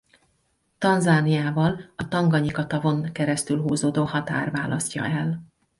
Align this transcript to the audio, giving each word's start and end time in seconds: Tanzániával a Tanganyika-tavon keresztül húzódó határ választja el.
Tanzániával 0.77 1.91
a 1.95 2.07
Tanganyika-tavon 2.07 3.11
keresztül 3.11 3.61
húzódó 3.61 4.03
határ 4.03 4.51
választja 4.51 5.05
el. 5.05 5.43